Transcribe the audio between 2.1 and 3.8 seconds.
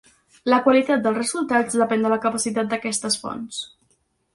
la capacitat d'aquestes fonts.